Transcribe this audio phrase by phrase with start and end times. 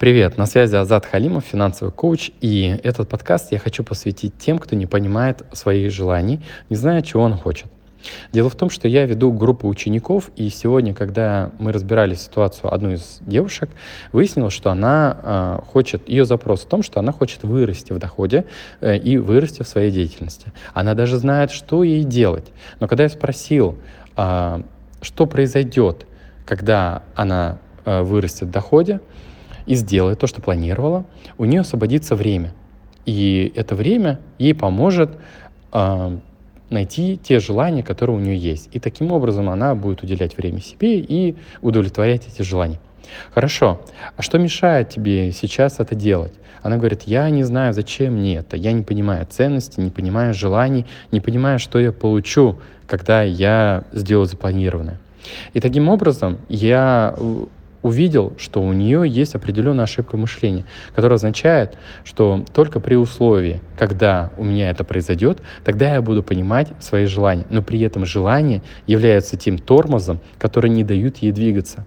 [0.00, 4.74] Привет, на связи Азат Халимов, финансовый коуч, и этот подкаст я хочу посвятить тем, кто
[4.74, 7.66] не понимает своих желаний, не знает, чего он хочет.
[8.32, 12.94] Дело в том, что я веду группу учеников, и сегодня, когда мы разбирали ситуацию одной
[12.94, 13.68] из девушек,
[14.10, 18.46] выяснилось, что она э, хочет, ее запрос в том, что она хочет вырасти в доходе
[18.80, 20.50] э, и вырасти в своей деятельности.
[20.72, 22.50] Она даже знает, что ей делать.
[22.78, 23.76] Но когда я спросил,
[24.16, 24.62] э,
[25.02, 26.06] что произойдет,
[26.46, 29.00] когда она э, вырастет в доходе,
[29.66, 31.04] и сделает то, что планировала,
[31.38, 32.52] у нее освободится время.
[33.06, 35.10] И это время ей поможет
[35.72, 36.18] э,
[36.70, 38.68] найти те желания, которые у нее есть.
[38.72, 42.80] И таким образом она будет уделять время себе и удовлетворять эти желания.
[43.34, 43.80] Хорошо,
[44.16, 46.32] а что мешает тебе сейчас это делать?
[46.62, 50.86] Она говорит, я не знаю, зачем мне это, я не понимаю ценности, не понимаю желаний,
[51.10, 54.98] не понимаю, что я получу, когда я сделаю запланированное.
[55.54, 57.14] И таким образом я
[57.82, 64.30] увидел, что у нее есть определенная ошибка мышления, которая означает, что только при условии, когда
[64.36, 67.46] у меня это произойдет, тогда я буду понимать свои желания.
[67.50, 71.84] Но при этом желания являются тем тормозом, который не дают ей двигаться.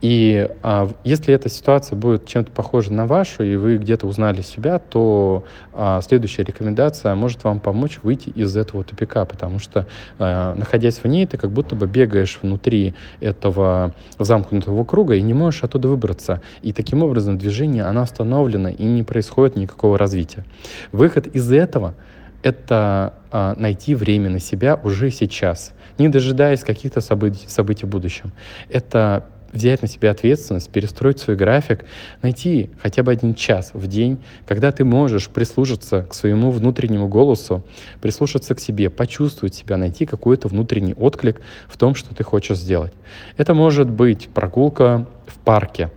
[0.00, 4.78] И а, если эта ситуация будет чем-то похожа на вашу, и вы где-то узнали себя,
[4.78, 9.86] то а, следующая рекомендация может вам помочь выйти из этого тупика, потому что,
[10.18, 15.34] а, находясь в ней, ты как будто бы бегаешь внутри этого замкнутого круга и не
[15.34, 16.42] можешь оттуда выбраться.
[16.62, 20.44] И таким образом движение, оно остановлено, и не происходит никакого развития.
[20.90, 21.94] Выход из этого—
[22.42, 28.32] это а, найти время на себя уже сейчас, не дожидаясь каких-то событий, событий в будущем.
[28.68, 31.84] Это взять на себя ответственность, перестроить свой график,
[32.22, 37.62] найти хотя бы один час в день, когда ты можешь прислушаться к своему внутреннему голосу,
[38.00, 42.92] прислушаться к себе, почувствовать себя, найти какой-то внутренний отклик в том, что ты хочешь сделать.
[43.36, 45.90] Это может быть прогулка в парке,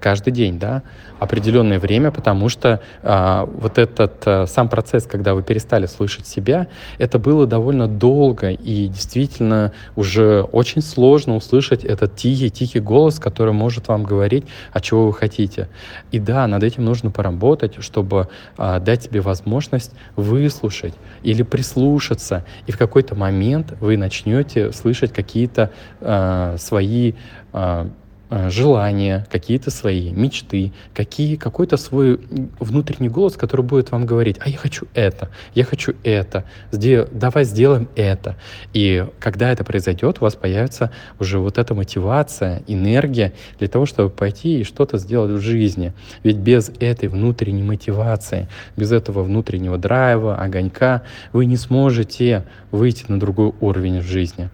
[0.00, 0.82] каждый день, да,
[1.18, 6.68] определенное время, потому что а, вот этот а, сам процесс, когда вы перестали слышать себя,
[6.98, 13.88] это было довольно долго и действительно уже очень сложно услышать этот тихий-тихий голос, который может
[13.88, 15.68] вам говорить, о чего вы хотите.
[16.12, 22.72] И да, над этим нужно поработать, чтобы а, дать себе возможность выслушать или прислушаться, и
[22.72, 25.70] в какой-то момент вы начнете слышать какие-то
[26.00, 27.14] а, свои
[27.52, 27.86] а, Э,
[28.30, 32.20] желания, какие-то свои мечты, какие, какой-то свой
[32.58, 37.44] внутренний голос, который будет вам говорить, а я хочу это, я хочу это, сдел, давай
[37.44, 38.36] сделаем это.
[38.72, 44.10] И когда это произойдет, у вас появится уже вот эта мотивация, энергия для того, чтобы
[44.10, 45.92] пойти и что-то сделать в жизни.
[46.22, 51.02] Ведь без этой внутренней мотивации, без этого внутреннего драйва, огонька,
[51.32, 54.50] вы не сможете выйти на другой уровень в жизни.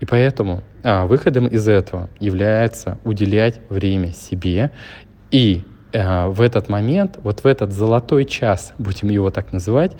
[0.00, 4.70] И поэтому а, выходом из этого является уделять время себе
[5.30, 5.62] и
[5.94, 9.92] а, в этот момент, вот в этот золотой час, будем его так называть,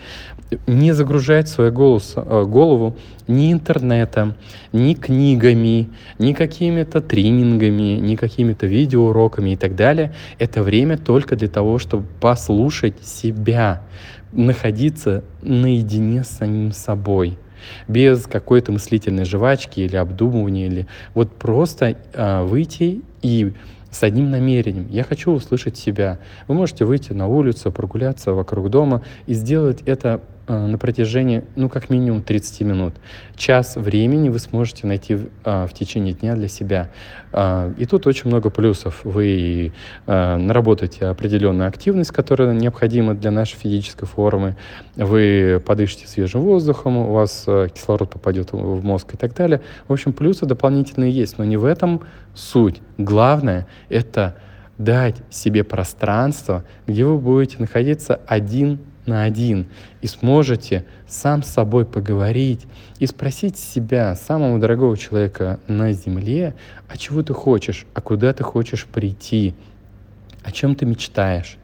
[0.65, 2.97] не загружать свою голос, а, голову
[3.27, 4.35] ни интернетом,
[4.71, 10.13] ни книгами, ни какими-то тренингами, ни какими-то видеоуроками и так далее.
[10.39, 13.83] Это время только для того, чтобы послушать себя,
[14.31, 17.37] находиться наедине с самим собой–
[17.87, 23.53] без какой-то мыслительной жвачки или обдумывания, или вот просто э, выйти и
[23.91, 24.87] с одним намерением.
[24.89, 26.19] Я хочу услышать себя.
[26.47, 31.89] Вы можете выйти на улицу, прогуляться вокруг дома и сделать это на протяжении, ну, как
[31.89, 32.93] минимум 30 минут.
[33.35, 36.89] Час времени вы сможете найти а, в течение дня для себя.
[37.31, 39.01] А, и тут очень много плюсов.
[39.03, 39.71] Вы
[40.05, 44.55] наработаете определенную активность, которая необходима для нашей физической формы.
[44.95, 49.61] Вы подышите свежим воздухом, у вас кислород попадет в мозг и так далее.
[49.87, 52.01] В общем, плюсы дополнительные есть, но не в этом
[52.33, 52.81] суть.
[52.97, 54.35] Главное— это
[54.77, 59.67] дать себе пространство, где вы будете находиться один на один
[60.01, 62.61] и сможете сам с собой поговорить
[62.99, 66.55] и спросить себя, самого дорогого человека на земле,
[66.87, 69.53] а чего ты хочешь, а куда ты хочешь прийти,
[70.43, 71.57] о чем ты мечтаешь,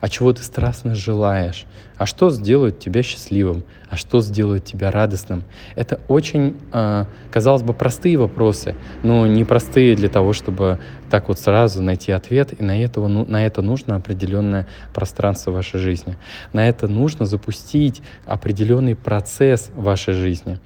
[0.00, 1.66] а чего ты страстно желаешь,
[1.96, 5.44] а что сделает тебя счастливым, а что сделает тебя радостным.
[5.74, 10.78] Это очень, а, казалось бы, простые вопросы, но не простые для того, чтобы
[11.10, 15.80] так вот сразу найти ответ, и на, этого, ну, на это нужно определенное пространство вашей
[15.80, 16.16] жизни.
[16.52, 20.58] На это нужно запустить определенный процесс вашей жизни.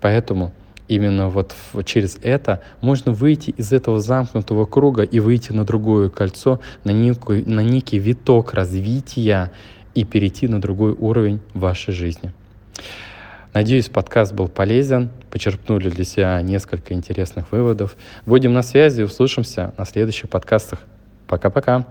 [0.00, 0.52] Поэтому
[0.94, 1.54] именно вот
[1.84, 7.48] через это можно выйти из этого замкнутого круга и выйти на другое кольцо, на, некую,
[7.48, 9.50] на некий виток развития
[9.94, 12.32] и перейти на другой уровень вашей жизни.
[13.52, 17.96] Надеюсь, подкаст был полезен, почерпнули для себя несколько интересных выводов.
[18.24, 20.78] Будем на связи, услышимся на следующих подкастах.
[21.26, 21.86] Пока-пока.